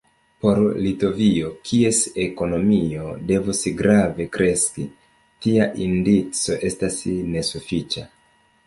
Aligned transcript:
Por 0.43 0.59
Litovio, 0.85 1.51
kies 1.71 1.99
ekonomio 2.23 3.11
devus 3.33 3.61
grave 3.83 4.29
kreski, 4.39 4.87
tia 5.45 5.71
indico 5.91 6.61
estas 6.73 7.01
nesufiĉa. 7.39 8.11